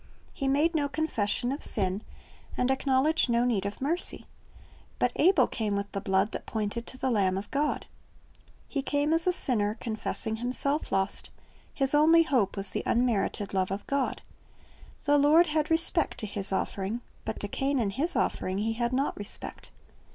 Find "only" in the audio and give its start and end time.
11.93-12.23